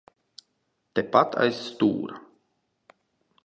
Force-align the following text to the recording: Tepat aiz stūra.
Tepat 0.99 1.37
aiz 1.43 1.61
stūra. 1.67 2.17